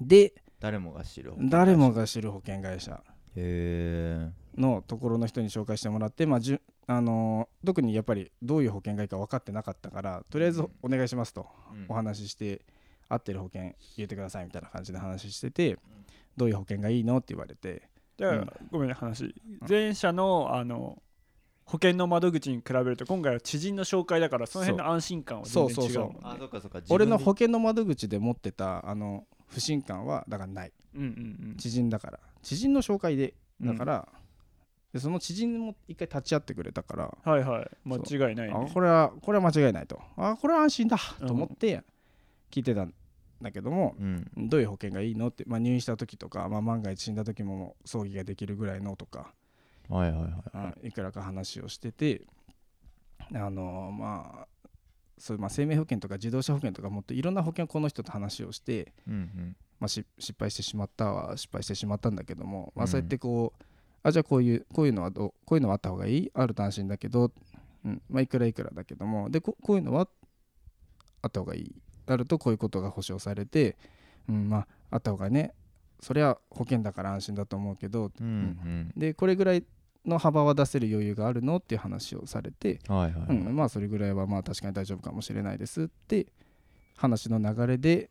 [0.00, 3.02] で誰もが知る誰もが知る保険会社
[3.34, 4.60] へえ。
[4.60, 11.46] のところの人に紹介してもらって、まあじゅあのー特にやっぱりどういう保険がいいか分かってなかったからとりあえずお願いしますと
[11.88, 12.62] お話しして
[13.12, 15.78] 合ってる保険入れてくださいみたいな感じで話してて
[16.36, 18.50] どういう保険がいいのって言われてじゃあ、うん。
[18.70, 19.34] ごめんね話。
[19.68, 21.02] 前者のあの
[21.64, 26.18] 保険の窓口に比べると今回は知人の紹介だからその辺の安心感は全然違うもんね。
[26.18, 26.80] そうそうあそっかそっか。
[26.90, 30.72] 俺の保険の窓口で持ってたあの不信感はだからない。
[30.94, 32.20] うんうん知人だから。
[32.42, 34.08] 知人の紹介でだから、
[34.92, 37.44] でその知人も一回立ち会ってくれたからうんはい。
[37.44, 38.52] はい間違いないね。
[38.54, 40.00] あこれはこれは間違いないと。
[40.16, 41.82] あこれは安心だと思って
[42.50, 42.92] 聞いてたん
[43.42, 44.48] だけども、でうん。
[44.48, 49.32] どういう保険がいいのって、まあ、入院した時とか、まあ、万が一死んだ時も葬儀ができるぐらいのとか、
[49.88, 50.32] はいはいはい
[50.82, 52.22] うんいくらか話をしてて
[53.34, 54.46] あのまあ
[55.18, 59.56] そうまあ、生命保険とか自動車保険とかもっといろんな保険をこの人と話をして、うんうん。
[59.78, 62.88] まあ、し失敗してしまったは失敗してしまったんだけども、まあ、うん。
[62.88, 63.64] そうやってこう、
[64.02, 66.30] あじゃあこういうこういうのはどうこういうのはあった方がいい？
[66.34, 67.30] あると安心だけど、
[67.84, 70.08] うんまあ、いくらいくらだけどもでここういうのは
[71.20, 73.76] あった方がいいあるとこういうことが保証されて、
[74.28, 75.54] うん、まああった方がね
[76.00, 79.64] それは保険だから安心だと思うけど、うんうんでこれぐらい
[80.04, 86.26] の幅は出せる余裕があるのっていう話をされて、はいはい、うん、まあそれぐらいはまあ確かに大丈夫かもしれないですって
[86.96, 88.10] 話の流れで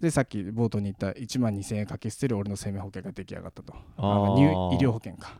[0.00, 3.74] でさっき冒頭に言った1万2000円かけ捨てる俺の生命保険が出来上がったと。
[3.98, 4.36] あ
[4.72, 5.38] 医療保険か。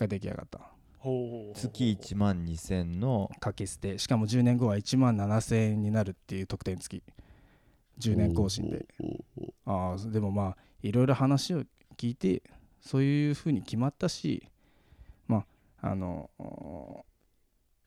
[0.00, 0.60] が出来上がった
[1.02, 3.30] 月1万2000の。
[3.40, 3.98] かけ捨て。
[3.98, 7.02] しかも10年後は1万7000円になるっていう特典付き。
[8.00, 8.86] 10年更新で。
[9.64, 11.62] ああでもまあいろいろ話を
[11.96, 12.42] 聞いて
[12.80, 14.42] そういうふうに決まったし
[15.28, 15.44] ま
[15.82, 16.30] ああの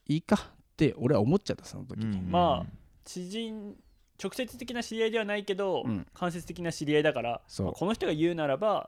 [0.08, 0.40] いいかっ
[0.78, 2.66] て俺は思っちゃったその時に、うんま
[3.06, 3.76] 知人
[4.24, 6.08] 直接的な知り合いではないけど、うん。
[6.14, 7.66] 間接的な知り合いだからそう。
[7.68, 8.88] まあこの人が言うならば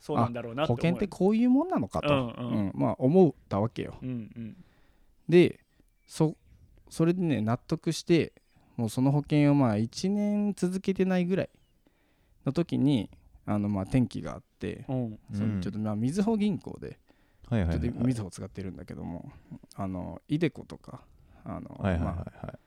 [0.00, 2.72] そうなんだろうなって保思う険ってこういうもんなのかと、うんうん。
[2.74, 3.96] まあ思ったわけよ。
[4.02, 4.56] うんうん。
[5.28, 5.60] で
[6.06, 6.36] そ
[6.88, 8.32] それでね納得して
[8.76, 11.50] もうその保険をまあ1年続けてないぐらい
[12.44, 13.10] の時に
[13.46, 15.18] あのまあ転機があって、うん。
[15.32, 16.98] そのちょっとまあみずほ銀行で
[17.48, 17.80] はいはいはい。
[17.80, 19.30] ちょっとみずほ使ってるんだけども
[19.74, 21.00] あのイデコとか
[21.44, 22.24] あの、はいはいはいまはい。
[22.44, 22.58] あ、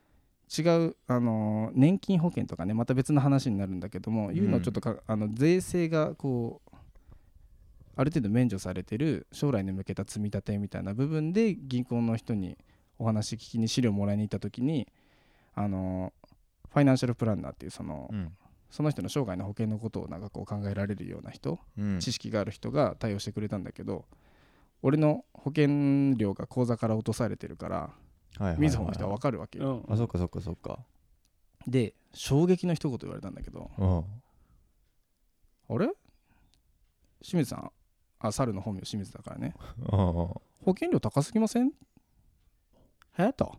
[0.58, 6.69] 違うあの年金保険とかねまた別の話になるんだけども、いうのをちょっとかあの税制がこう
[7.96, 12.56] ある程度免除されてる将来に向けた積み立てみたいな部分で銀行の人に
[12.98, 14.86] お話聞きに資料もらいに行った時に
[15.54, 16.12] あの
[16.70, 18.32] ファイナンシャルプランナーっていうその,、うん
[18.70, 24.04] その人の生涯の保険のことをなんかこう考えられるような人、うん知識がある人が対応してくれたんだけど
[24.82, 27.68] 俺の保険料が口座から落とされてるか
[28.38, 30.78] らみずほの人は分かるわけよ、うんあそっかそっかそっか
[31.66, 33.70] で衝撃の一言言われたんだけど
[35.68, 35.88] あれ
[37.22, 37.70] 清水さん
[38.20, 39.54] あ猿の本名清水だからね。
[39.78, 41.72] うん保険料高すぎません？
[43.18, 43.32] え？
[43.32, 43.56] と。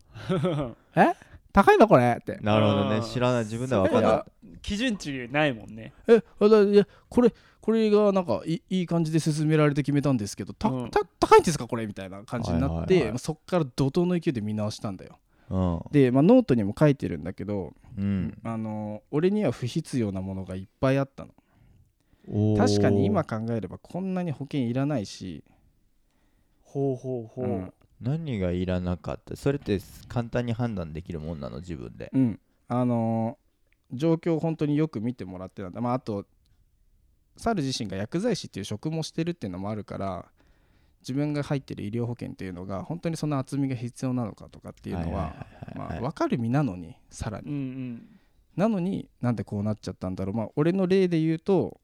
[0.96, 1.14] え？
[1.52, 2.38] 高いのこれって。
[2.42, 2.98] なるほどね。
[2.98, 3.44] うん知らない。
[3.44, 4.26] 自分では分かんなが
[4.62, 5.94] 基準値ないもんね。
[6.08, 10.90] えあだいやこれこれがなんかいいい感じで進められて決めたんですけどた、うん。
[10.92, 13.12] た高いんですかこれみたいな感じになって、はいはいはい。
[13.12, 15.18] まあそっから怒涛の勢いで見直したんだよ。
[15.50, 15.82] うん。
[15.92, 18.38] で、まあ、ノートにも書いてるんだけど、うん。
[18.44, 21.34] あの俺には不必要なものがいっぱいあったの
[22.58, 25.44] 確かに今考えればこんなに保険いらないし、
[26.64, 27.74] ほうほうほう、うん。
[28.00, 29.36] 何がいらなかった？
[29.36, 31.58] それって簡単に判断できるもんなの？
[31.58, 32.10] 自分で。
[32.14, 33.42] うん、あのー
[33.94, 36.26] 状況を本当によく見てもらってなんだ、まあ、あと
[37.36, 40.32] 猿自身が薬剤師っていう職もしてるっていうのもあるから
[41.02, 47.52] 自分が入ってる医療保険っていうのが本当にその厚みが必要なのかとかっていうのはまあ分かる身なのにさらに。
[47.52, 48.20] うんうん。
[48.56, 50.36] なのになんでこうなっちゃったんだろう。
[50.38, 51.82] まあ俺の例で言うと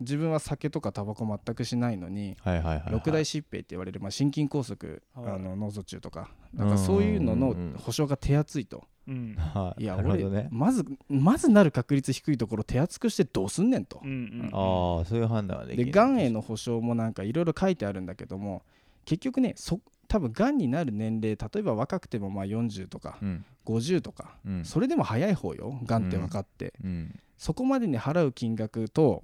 [0.00, 2.92] 自分は酒とかタバコ全くしないのにはいはいはいはい。
[2.92, 5.34] 六大疾病って言われる、まあ、心筋梗塞、はい。
[5.34, 8.84] あの脳卒中とかなんかそういうのの保証が手厚いと。
[9.06, 9.34] うん。
[9.36, 9.82] はい。
[9.82, 10.48] いや俺、ね。
[10.50, 14.00] まずまずなる確率低いところ手厚くしてどうすんねんと。
[14.02, 15.84] うんうんああそういう判断ができる。
[15.86, 18.62] でがんへの保証もなんかいろいろ書いてあるんだけども
[19.04, 23.44] 結局ねそ多分がんになる年齢例えば若くてもまあ40とかうん。
[23.64, 24.64] 50とか、うん。
[24.64, 27.18] それでも早い方よがんって分かって、うん。
[27.38, 29.22] そこまでに払う金額と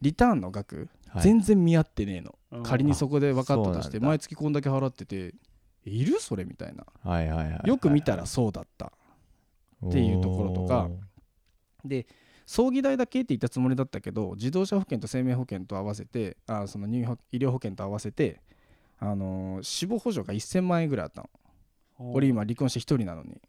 [0.00, 1.22] リターンの額、はい。
[1.22, 2.34] 全然見合ってねえの。
[2.52, 2.62] うん。
[2.62, 5.34] 仮にそこで分かったとして毎月こんだけ払ってて
[5.84, 6.84] いるそれみたいな。
[7.02, 8.92] はいはいはいはいよく見たらそうだった。
[9.86, 10.88] っていうところとか。
[11.84, 12.06] で
[12.46, 18.40] 葬儀代だけって言ったつもりだったけど自動車保険と生命保険と合わせてあその入保医療保険と合わせて、
[18.98, 21.30] あのー死亡補助が1000万円ぐらいあったの。
[21.98, 23.40] 俺今離婚して1人なのに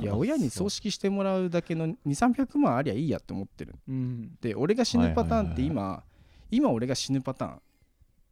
[0.00, 3.74] いや親に葬式してもらうだけの2300万ありゃいいやって思ってる。
[3.88, 4.30] うん。
[4.40, 6.04] で俺が死ぬパターンってはい今
[6.50, 7.60] 今俺が死ぬパターン。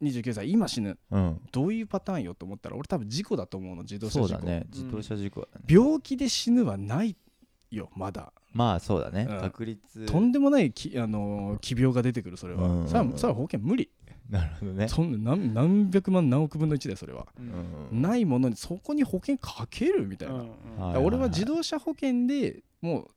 [0.01, 0.97] 29歳今死ぬ。
[1.11, 1.41] うん。
[1.51, 5.65] どういうパターンよと思ったら俺多分事故だと思うの自動車そう事故、だね自動車事故だね。
[5.67, 7.15] 病気で死ぬはない
[7.71, 8.33] よまだ。
[8.51, 9.27] まあそうだね。
[9.29, 9.39] うん。
[9.41, 10.05] 確率。
[10.05, 12.87] とんでもないき、あのー奇病が出てくるそれは、うん。
[12.87, 13.89] それはそれは保険無理
[14.29, 14.87] なるほどね。
[14.87, 18.01] そんな何何百万何億分の1だよそれは、うん。
[18.01, 23.07] ないものにそこに保険かけるみたいな、うんはいだから俺は自動車保険でもう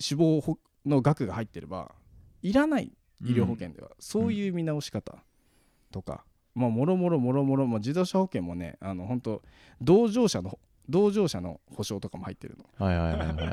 [0.00, 1.92] 死亡保の額が入ってれば
[2.42, 5.16] いらない医療保険では、そういう見直し方
[5.90, 6.24] とか、
[6.54, 9.42] まあもろもろもろもろ、まあ、自動車保険もねあの本当
[9.80, 12.64] 同乗者の同乗者の保証とかも入ってるの。
[12.86, 13.46] はいはいはいはいはい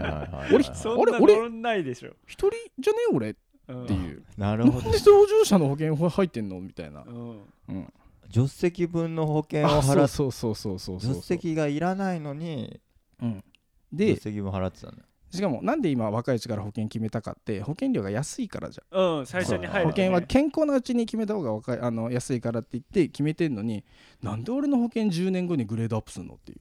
[0.45, 2.13] はい俺そんな俺乗んないでしょ。
[2.27, 2.99] 一人じゃね？
[3.11, 3.29] え俺。
[3.31, 3.35] っ
[3.67, 4.81] うんていう、なるほど。
[4.81, 6.59] なんで同乗者の保険入ってんの？
[6.59, 7.41] みたいな、うん。
[7.69, 7.93] うん、
[8.31, 11.13] 助手席分の保険をあ払っそうそうそうそうそう。
[11.13, 12.79] 助手席がいらないのに
[13.21, 13.43] うん、
[13.91, 15.03] 助手で席分払ってたんだ。
[15.31, 19.19] しかもなんで今若いうちから保険決めたかって保険料が安いからじゃん。
[19.19, 23.83] うん最初に入る、保ね、険は健康なうちに決めた方が若いあの安いからって言って決めてんのに
[24.21, 26.59] なんで俺の保険10年後にグレードアップするのっていう。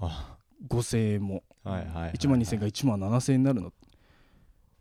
[0.00, 0.36] あ。
[0.68, 1.42] 5000円も。
[1.64, 3.72] はいはいはい1万2000円が1万7000円になるの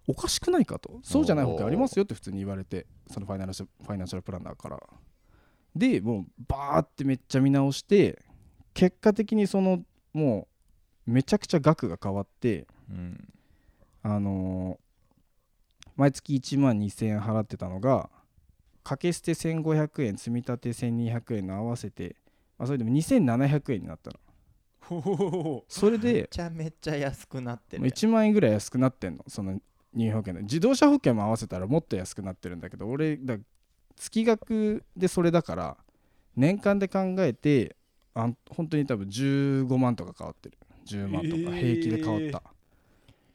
[0.07, 0.99] おかしくないかと。
[1.03, 4.79] そうじゃない保険ありますよって普通に言われてそのファイナンシャルファイナンシャルプランナーから。
[5.75, 8.23] でもうバーってめっちゃ見直して
[8.73, 10.47] 結果的にそのも
[11.07, 13.33] うめちゃくちゃ額が変わってうん。
[14.03, 14.83] あのー
[15.95, 18.09] 毎月1万2000円払ってたのが
[18.83, 22.15] 掛け捨て1500円積み立て1200円の合わせて、
[22.57, 25.63] まあ、それでも2700円になったの。
[25.69, 27.85] それめでちゃめちゃ安くなってる。
[27.85, 29.23] 1万円ぐらい安くなってんの。
[29.27, 29.59] その
[29.93, 33.37] 入院保険で自動車保険も合わせたらもっと安くなってるんだけど俺だ
[33.95, 35.77] 月額でそれだから
[36.35, 37.75] 年間で考えて
[38.13, 40.57] あん本当に多分15万とか変わってる。
[40.85, 41.79] 10万とかえー。
[41.79, 42.43] 平気で変わった、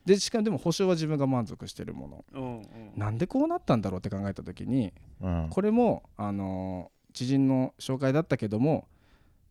[0.05, 2.25] でしかもでも保証は自分が満足してるもの。
[2.33, 2.63] うんうん。
[2.95, 5.47] なんでこうなったんだろうって考えた時にうん。
[5.49, 8.87] これも、あのー知人の紹介だったけども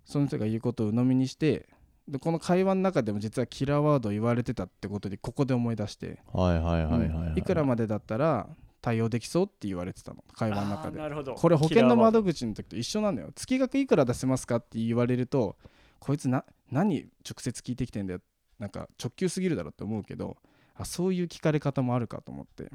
[0.05, 1.69] その人が言うことを鵜呑みにして
[2.09, 7.21] でこの会話の中でも実はキラーワードを言われてたってことにここで思い出して、はいはいはいはいうん。
[7.33, 8.49] はいいくらまでだったら
[8.81, 10.99] 対応できそうって言われてたの会話の中で。
[10.99, 11.35] あーなるほど。
[11.35, 13.31] これ保険の窓口の時と一緒なのよ。
[13.35, 15.57] 月額いくら出せますかって言われると
[15.99, 18.21] こいつな何直接聞いてきてんだよ。
[18.59, 20.37] なんか直球すぎるだろって思うけど
[20.75, 22.71] あそういう聞かれ方もあるかと思って。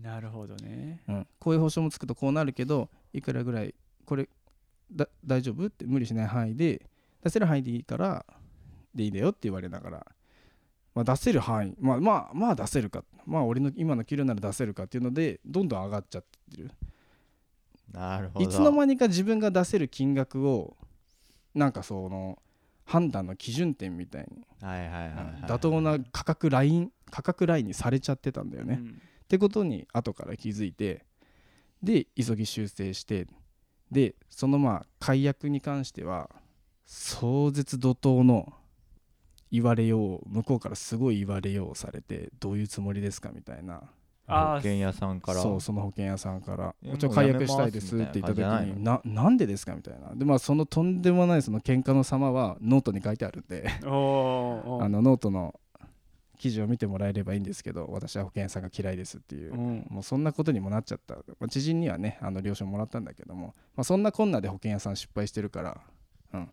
[0.00, 1.00] なるほどね。
[1.08, 4.28] うん、こういう保証もつくとこうなるけどいくらぐらいこれ
[4.92, 5.66] だ大丈夫？
[5.66, 6.86] って無理しない範囲で
[7.24, 8.24] 出せる範囲でいいから
[8.96, 10.06] でいいんだよって言われながら、
[10.94, 11.76] まあ、出せる範囲。
[11.78, 13.04] まあまあまあ出せるか。
[13.26, 16.70] まあ俺の今の給料なら出せるかっていうのでどんどん上がっちゃってる。
[17.92, 18.44] なるほど。
[18.44, 20.76] いつの間にか自分が出せる金額を
[21.54, 22.38] なんかその
[22.84, 28.88] 判断の基準点みたいに妥当な価格ライン価格ラインにされちゃってたんだよね、うん。
[28.88, 31.04] ってことに後から気づいて
[31.82, 33.26] で急ぎ修正して
[33.90, 36.30] でそのまあ解約に関しては
[36.84, 38.52] 壮絶怒涛の
[39.50, 43.82] 言われよう向こうからすごい言われようされてどういうつもりですかみたいな。
[44.28, 45.40] あー保険屋さんから。
[45.40, 46.74] そうその保険屋さんから。
[46.82, 50.14] いや「ちょっと解約したいです」って言った時にななんでですかみたいな。
[50.14, 53.68] でまあそのとんでもないその喧嘩の様はノートに書いてあるんで。
[53.84, 54.84] おーおー。
[54.84, 55.58] あのノートの
[56.38, 59.52] 記事を見てもらえればいいんですけど私は保険屋さんが嫌いですっていう。
[59.52, 59.86] うん。
[59.88, 65.80] もうそんなことにもなっちゃった、まあ、知人にはねあの了承もらったんだけども、まあ、そんなこんなで保険屋さん失敗してるから、
[66.34, 66.50] うん、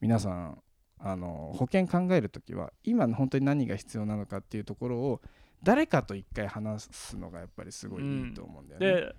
[0.00, 0.58] 皆さん
[1.06, 5.20] あの保険考えるときは今本当に何が必要なのかっていうところを
[5.62, 8.86] 誰かと一回話すのがやっぱりすごいいいと思うんだよね。
[8.86, 9.14] で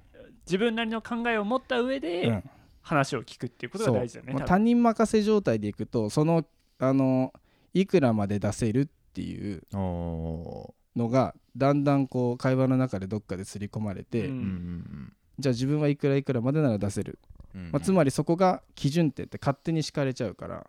[0.45, 2.49] 自分なりの考えを持った上で、うん。
[2.85, 6.45] 話を聞くっていうことが大事だよね他人任せ状態でいくとその
[6.77, 7.33] あの
[7.73, 15.13] いくらまで出せるっていうおのがだんだんこう会話の中でどっかで刷り込まれて、うん。
[15.39, 17.17] じゃあ自分はいくらいくらまでなら出せる。
[17.53, 17.71] うんうん。
[17.71, 20.67] まあ、つまりそこが基準点って勝手に敷かれちゃうから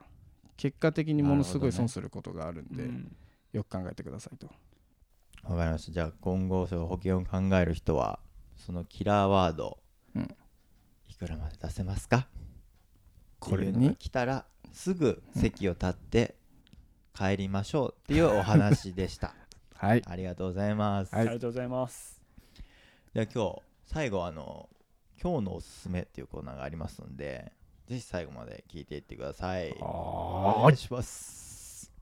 [0.56, 3.16] 結果的にものすごい損することがあるんで、うん
[3.52, 4.50] よく考えてくださいと。
[5.44, 5.92] わかりました。
[5.92, 8.18] じゃあ今後その保険を考える人は
[8.56, 9.78] そのキラーワード、
[10.14, 10.36] うん。
[11.08, 12.28] いくらまで出せますか？
[13.38, 13.96] これに？
[13.96, 16.34] 来たらすぐ席を立って
[17.16, 19.34] 帰りましょうっていうお話でした。
[19.72, 20.02] はい。
[20.04, 21.28] ありがとうございます、はい。
[21.28, 22.20] ありがとうございます。
[23.14, 24.68] では今日最後あの
[25.22, 27.52] 今日のおすすめっていうコーナーがありますので
[27.86, 29.72] ぜひ最後まで聞いていってください。
[29.80, 31.92] お願いします。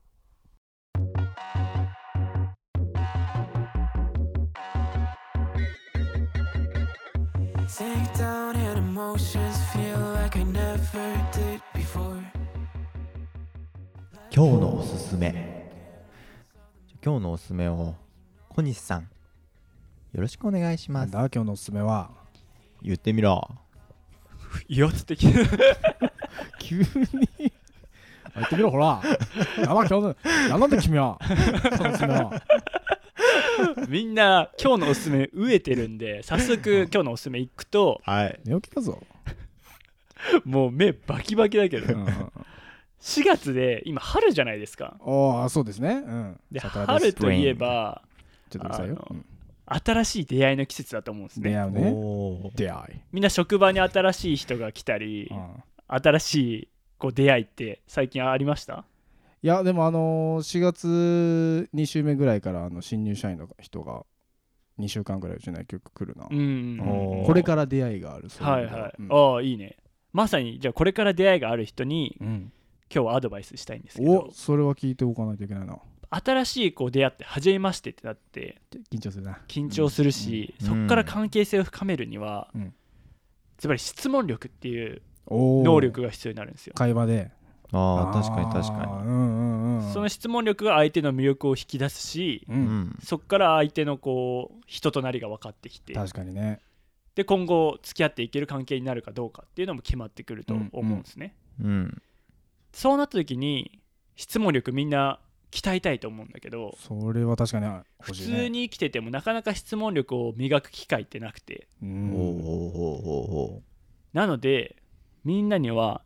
[7.67, 10.79] Sink down and emotions feel like I never
[11.31, 12.23] did before.
[14.31, 15.71] 今日のおすすめ。
[17.03, 17.93] 今日のおすすめを
[18.49, 19.09] 小西さんよ
[20.21, 21.11] ろしくお願いします。
[21.11, 22.09] 今日のおすすめは？
[22.81, 23.47] 言ってみろ
[24.67, 25.15] 威圧的
[26.59, 26.85] 急に。
[28.35, 29.01] 言ってみろほら。
[29.59, 30.15] やば今日の
[30.49, 31.17] なんなんで君は。
[31.77, 32.41] そのおすすめは。
[33.87, 38.39] みんな今日のおすすめ飢えてるんで早速今日のおすすめいくとはい。
[38.43, 39.01] 寝起きだぞ、
[40.43, 41.93] もう目バキバキだけど。
[41.93, 42.31] うんうんうん。
[43.01, 44.97] 4月で今春じゃないですか。
[44.99, 46.03] おーそうですね。
[46.05, 46.39] うん。
[46.51, 48.01] で春といえば
[48.49, 49.07] ちょっとうるさいよ。
[49.11, 49.25] うん
[49.67, 51.49] 新しい出会いの季節だと思うんですね。
[51.51, 52.51] 出会うね。
[52.55, 55.63] 出会い、みんな職場に新しい人が来たりうん。
[55.87, 58.85] 新しいこう出会いって最近ありました？
[59.43, 64.03] いやでもあのー4月2週目ぐらいからあの新入社員の人が
[64.79, 69.07] 2週間ぐらいうちの局来るな、うんおーこれから出会いがあるそうはいはい、うん。
[69.11, 69.77] ああいいね。
[70.13, 72.51] まさにじゃあこれから出会いがある人にうん。
[72.93, 74.11] 今日はアドバイスしたいんですけど。
[74.11, 75.77] おそれは聞いておかないといけないな
[76.23, 79.39] 新しいこう出会って初めましてってなって緊張するな。
[79.47, 80.67] 緊張するし、うん。
[80.67, 82.73] そこから関係性を深めるには、うん。
[83.57, 86.73] つまり質問力っていう能力が必要になるんですよ。
[86.75, 87.31] 会話で。
[87.71, 92.63] ああ確かに確かうんうんうんその質問力が相手の魅力を引き出すし、うにうん。
[92.63, 96.61] んそこから相手のこう人となりが分かってきて確かにね。
[97.15, 101.35] で今後付き合っていける関係になるかどうかっていうのも決まってくると思うんですね。
[101.61, 102.01] うん。
[102.71, 103.79] そうなった時に
[104.15, 105.19] 質問力みんな
[105.55, 107.81] 鍛えたいと思うんだけどそれは確かにね。
[108.03, 111.67] 通に生きててもなかなか質問力を磨く機会ってなくて。
[114.13, 114.75] なので
[115.23, 116.01] みんなには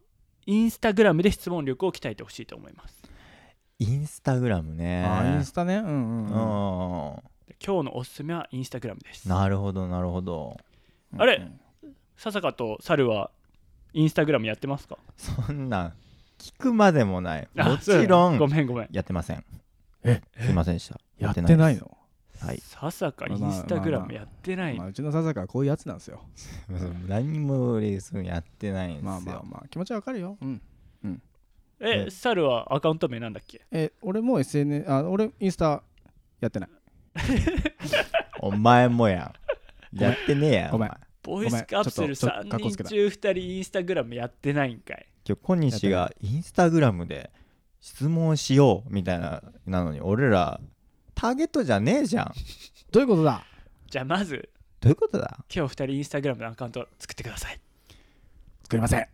[0.45, 3.01] インスタグラムで質問力を鍛えてほしいと思います。
[3.03, 5.05] うインスタグラムね。
[5.35, 5.77] インスタね。
[5.77, 7.21] うんうんうんあ
[7.65, 9.27] 今日のおすすめはインスタグラムです。
[9.27, 10.55] なるほどなるほど。
[11.17, 11.45] あれ？
[12.15, 13.31] 笹香と猿は
[13.93, 14.97] インスタグラムやってますか？
[15.17, 15.93] そんなん
[16.39, 17.47] 聞くまでもない。
[17.57, 18.87] あもちろんごめんごめん。
[18.91, 19.43] やってません。
[20.03, 20.99] えすいませんでした。
[21.19, 21.97] やってないの？
[22.39, 22.59] はい。
[22.63, 24.77] 笹香インスタグラムやってない。
[24.77, 26.21] まあうちの笹川はこういうやつなんですよ。
[27.07, 29.09] 何も俺そのやってないんですよ。
[29.11, 30.37] まあまあまあ気持ちはわかるよ。
[30.41, 30.61] うん。
[31.81, 32.09] ええ。
[32.09, 33.61] 猿はアカウント名なんだっけ？
[33.71, 35.83] え俺も SNS あ俺インスタ
[36.39, 36.69] やってない。
[38.41, 39.33] お前もや。
[39.93, 40.89] んやってねえやごめん。
[40.89, 40.99] お前。
[41.21, 42.89] ボイスカプセルちょっとちょっとかっ3こつけた。
[42.89, 47.29] 人中2人インスタグラムやってないんかい今日小西がインスタグラムで
[47.79, 50.59] 質問しようみたいななのに俺ら
[51.13, 52.33] ターゲットじゃねえじゃん
[52.91, 53.43] どういうことだ
[53.87, 57.59] じゃあまずどういうことだ今日2人インスタグラムのアカウント作ってください
[58.63, 59.07] 作りません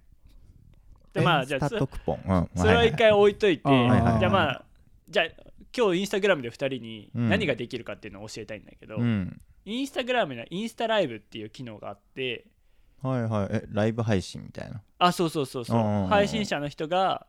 [1.13, 4.65] でまあじゃあそ、うん、それは一回置いといて、じゃあまあ
[5.09, 5.25] じゃあ
[5.75, 12.45] 今日インスタグラムで2人に何ができるかっていうのを教えたいんだけど、うんインスタグラムにはインスタライブっていう機能があって
[13.01, 13.47] はいはい。
[13.51, 14.81] えライブ配信みたいな？
[14.99, 15.77] あそうそうそうそう。
[15.77, 17.27] うんうんうん配信者の人が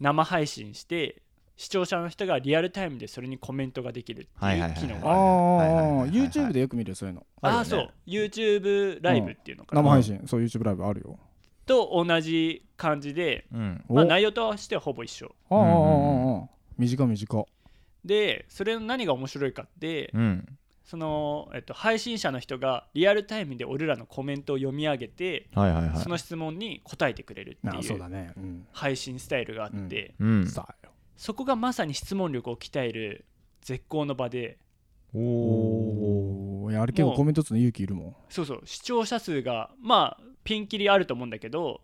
[0.00, 1.22] 生配信して
[1.56, 7.26] 視聴者の人がリアルタイムでそれにコメントができるってはいう機能あがあるはいはいはいはいあ YouTube でよく見るよそういうの。
[7.40, 7.90] ああそう。
[8.06, 10.22] YouTube ライブっていうのかな、生配信。
[10.26, 11.18] そう YouTube ライブあるよ。
[11.64, 13.84] と同じ感じで、うん。
[13.88, 15.34] まあ、お内容としてはほぼ一緒。
[15.50, 15.76] ああああうんあ
[16.36, 17.44] あああ短い短い。
[18.04, 25.98] でそれの何が面白いかってうんその、えっと、配信者の人がリアルタイムで俺らのコメントを読み上げてはいはいはい。
[25.98, 28.32] その質問に答えてくれるってないうそうだね。
[28.36, 28.66] うん。
[28.72, 30.46] 配信スタイルがあって、うん。
[30.46, 33.24] さあよそこがまさに質問力を鍛える
[33.62, 34.58] 絶好の場で
[35.12, 35.18] お
[36.64, 38.16] おいやあれ結構コメント打つの勇気いるもん。
[38.28, 38.62] そうそう。
[38.64, 41.80] 視聴者数がまあピンキリあると思うんだけど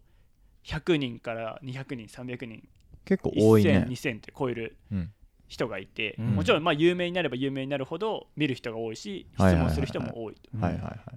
[0.65, 2.69] 100人から200人300人。
[3.05, 4.77] 結構多い1000、ね2000って超える。
[4.93, 5.12] うん
[5.53, 6.27] 人がいて、うん。
[6.37, 10.37] もちろんまあ有名になれば有名になるほど見る人が多いし質問する人も多い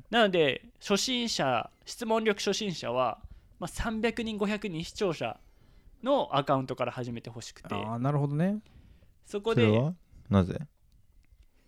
[0.09, 3.19] なので初心者質問力初心者は、
[3.59, 5.39] まあ、300人500人視聴者
[6.03, 7.73] のアカウントから始めてほしくて。
[7.73, 8.59] ああなるほどね。
[9.25, 9.93] そこで
[10.29, 10.59] なぜ？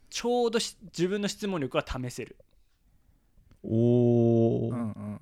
[0.10, 2.36] ちょうどし自分の質問力が試せる。
[3.64, 4.72] お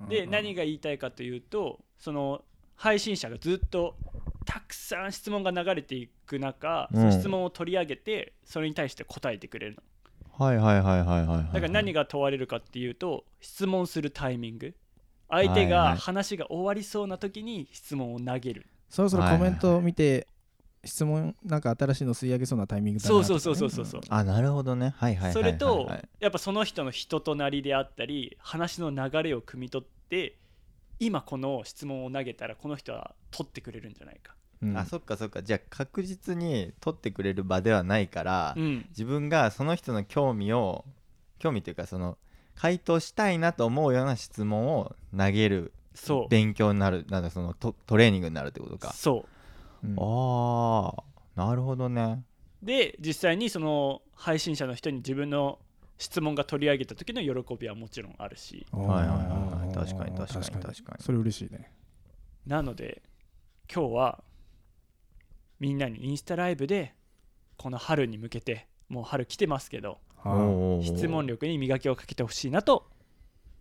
[0.08, 2.42] で何が言いたいかというとその
[2.74, 3.96] 配信者がずっと
[4.46, 7.00] たくさん質問が流れていく中、うん。
[7.00, 9.82] その質問を取り上げてそれに対して答えてくれるの。
[10.38, 14.74] はいはいはいはいはいはいだから何が問われるかっていうと質問するタイミング。
[15.28, 15.68] 相手はいはい。
[15.70, 20.28] が話が終わりそうな時に質問を投げる、そろそろコメントを見て
[20.84, 23.24] 質問なんか新しいの吸い上げそうなタイミングだなね。
[23.24, 24.94] そうそうそうそうそう、あなるほどね。
[24.96, 25.58] はいはいはいはいはい。
[25.58, 30.36] それとやっぱその人の人となりであったり話の流れを汲み取って
[30.98, 34.76] 今この質問を投げたらこの人は取ってくれるんじゃないか、うん。
[34.76, 35.42] あそっかそっか。
[35.42, 40.84] じゃあ確実に取ってくれる場ではないから、うん、自分がその人の興味を
[41.38, 42.16] 興味というかその
[42.54, 46.28] 回答したいなと思うような質問を投げるそう。
[46.28, 48.92] 勉強になるなんかそのトトレーニングになるってことか。
[48.92, 49.26] そ
[49.82, 49.86] う。
[49.86, 49.96] うん。
[49.98, 50.94] あ
[51.36, 52.22] あなるほどね。
[52.62, 55.58] で実際にその配信者の人に自分の
[55.98, 58.66] 質問が取り上げた時の喜びはもちろんあるし。
[58.70, 59.74] はいはいはいはい。
[59.74, 61.04] 確かに確かに確かに。
[61.04, 61.72] それ嬉しいね。
[62.46, 63.02] なので
[63.72, 64.22] 今日は
[65.58, 66.94] みんなにインスタライブで
[67.56, 69.98] この春に向けてもう春来てますけど
[70.82, 72.88] 質問力に磨きをかけてほしいなと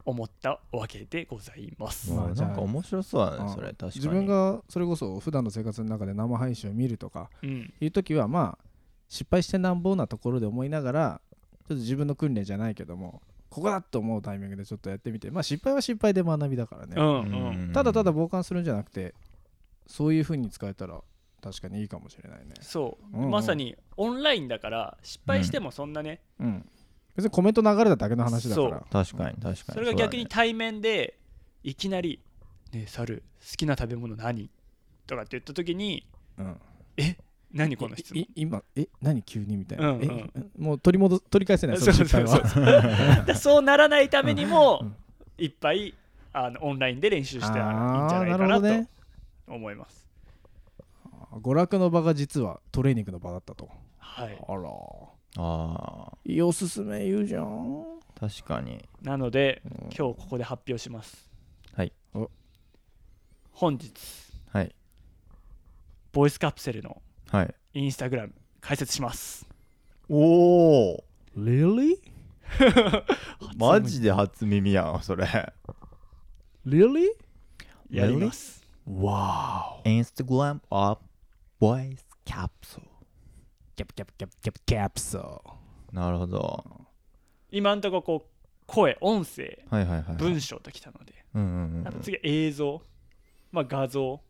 [0.04, 2.14] 思ったわけでございます。
[2.14, 3.92] まなんか面白そうだねあそれ確かに。
[3.96, 8.66] 自分がそれこそ普段の生活の中で生配信を見るとかうん、いう時はまあ
[9.08, 11.22] 失敗してなんぼなところで思いながら
[11.68, 19.14] ちょっと自分の訓練じゃないけどもここだと思うタイミングでちょっとやってみてまあ失敗は失敗で学びだからね、うん、うん、ただただ傍観するんじゃなくて
[19.88, 21.02] そういう風に使えたら
[21.42, 22.56] 確かにいいかもしれないね。
[22.62, 23.32] そう、うんうん。
[23.32, 26.68] まさにオンラインだから失敗してもそんなね、うん。
[27.16, 28.84] 別にコメント流れただけの話だから。
[28.92, 29.56] 確かに確かに。
[29.68, 31.20] それが逆に対面で
[31.64, 32.20] いきなり
[32.74, 34.50] 「ねえ猿好きな食べ物何?」
[35.06, 36.08] とかって言った時に
[36.40, 36.60] うん
[36.98, 37.16] 「え？
[37.56, 38.22] 何この質問？
[38.22, 40.62] い今え何急にみたいな、うんうんえ？
[40.62, 41.78] もう取り戻取り返せない？
[41.78, 43.62] そそうの失敗そうそうそう。
[43.64, 44.96] ならないためにも、うん。
[45.38, 45.94] いっぱい
[46.34, 48.90] あのオンラインで練習してたらいいんじゃなないかなるほどね
[49.48, 50.08] と思います。
[51.32, 53.70] 娯楽の場が実はトレーニングの場だったと。
[53.98, 54.70] はい、あら。
[55.38, 57.44] あいいおすすめ言うじゃん。
[57.44, 57.84] ー
[58.18, 58.84] 確かに。
[59.02, 59.72] なので、うん。
[59.84, 61.30] 今日ここで発表します。
[61.74, 61.92] はい。
[62.14, 62.30] お。
[63.52, 63.92] 本日。
[64.54, 64.74] はい。
[66.14, 67.02] ボイスカプセルの
[67.36, 67.56] はい。
[67.74, 69.46] インスタグラム開設します。
[70.08, 71.04] おお
[71.38, 71.98] Really?
[73.58, 75.26] マジで初耳やんそれ。
[76.66, 77.08] Really?
[77.90, 78.66] やります。
[78.88, 79.82] Wow.
[79.84, 81.02] インスタグラム of
[81.60, 82.84] voice capsule.
[83.76, 85.44] キャプキャプキャプキャプキャプソ
[85.92, 86.86] なるほど。
[87.52, 92.82] 今んとここう声、音声、はいはいはい文章ときたので、うんうんうんあと次映像、
[93.52, 94.22] まあ、画像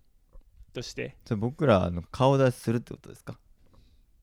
[0.76, 1.16] として。
[1.26, 3.38] じゃあ僕らあの顔出しするってことですか？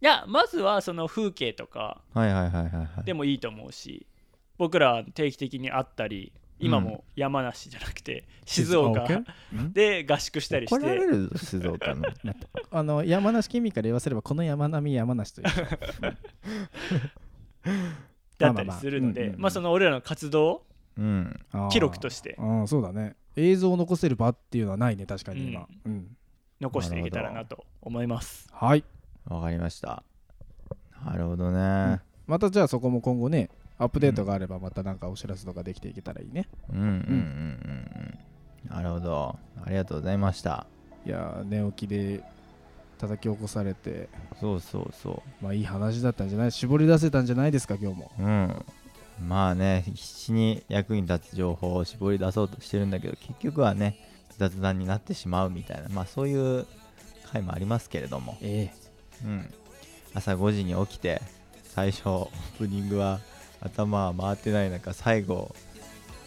[0.01, 2.01] いや、まずはその風景とか。
[2.15, 3.05] はいはいはいはいはい。
[3.05, 4.07] でもいいと思うし、
[4.59, 9.07] 僕ら定期的に会ったり、今も山梨じゃなくて静岡？
[9.09, 9.25] 静
[9.73, 12.05] で合宿したりし怒られて、るぞ静岡の。
[12.71, 15.47] あの山梨県民から言わせればこの山並み山梨という
[18.39, 20.65] だったりするのでまあその俺らの活動
[20.99, 21.41] うん。
[21.71, 22.37] 記録として。
[22.39, 23.17] ああそうだね。
[23.37, 26.17] 映像を残せる場っていうのはないね確かに今、うん
[26.63, 28.49] 残していけたらなと思います。
[28.53, 28.85] はい。
[29.27, 30.03] わかりました。
[31.05, 32.01] なるほどね。
[32.27, 36.99] またじゃあそこも今後ねアップデートがあればまたなんかお知らせとかできていけたらいいね、うんうんうんうん
[38.65, 38.71] うん。
[38.71, 39.37] なるほど。
[39.65, 40.67] ありがとうございました。
[41.05, 42.23] いやー寝起きで
[42.99, 44.09] 叩き起こされて。
[44.41, 46.53] そうそうそまあいい話だったんじゃない？
[46.53, 48.13] 絞り出せたんじゃないですか今日も。
[48.21, 48.65] ううん。
[49.27, 53.97] まあね必死に役に立つ情報を絞り出そうとしてるんだけど結局はね
[54.43, 56.67] 雑談になってしまうみたいなまあそういう
[57.33, 58.37] 回もありますけれども。
[58.43, 58.71] え
[59.25, 59.55] うん、
[60.15, 61.23] 朝5時に起きて
[61.63, 63.21] 最初オープニングは
[63.61, 65.55] 頭は回ってない中最後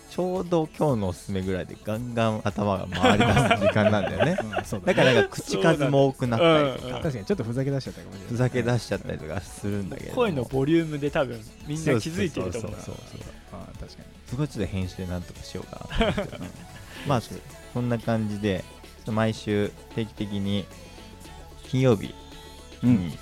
[0.09, 4.37] ちょうど今日のおすすめぐらいでガンガン頭が回り出す時間なんだよね。
[4.39, 4.81] え、 うん、だね。
[4.85, 6.99] だからなんか口数も多くなったりとそうだね。
[6.99, 8.29] か確かにちょっとふざけ出しちゃったかもしれない。
[8.29, 10.15] ふざけ出しちゃったりとかするんだけれど。
[10.15, 13.89] も声のボリュームで多分みんな気づいてると思うそうそうそうそう確かに。
[14.29, 16.37] そこちょっと編集でなんとかしようかなと思って。
[16.37, 16.41] る
[17.07, 17.21] まあ
[17.73, 18.63] そんな感じで
[19.07, 20.65] 毎週定期的に
[21.67, 22.13] 金曜日
[22.81, 23.17] に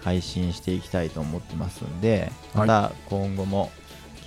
[0.00, 3.70] 配信していきたいと思ってますんで、また今後も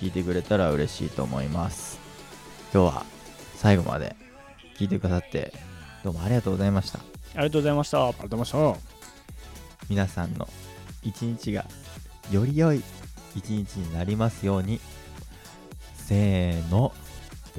[0.00, 1.98] 聞いてくれたら嬉しいと思います。
[2.72, 3.06] 今日は
[3.56, 4.16] 最後まで
[4.78, 5.52] 聞いてくださって
[6.04, 6.98] どうもありがとうございました。
[6.98, 7.02] あ
[7.38, 8.06] りがとうございました。
[8.06, 8.80] ありがとうございまし
[9.88, 10.48] 皆さんの
[11.02, 11.64] 一日が
[12.30, 12.82] より良い
[13.34, 14.80] 一日になりますように。
[15.96, 16.92] せーの。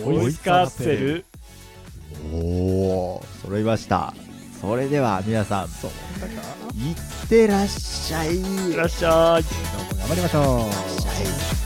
[0.03, 1.25] ボイスカプセル
[2.34, 2.38] お
[3.18, 4.14] お揃いました。
[4.61, 6.41] それでは皆さんただか？
[6.41, 6.43] ら
[6.88, 8.36] いってらっしゃい。
[8.36, 9.43] いってらっしゃい。
[9.43, 10.43] どうも頑張りましょう。
[10.43, 11.62] いってらっしゃい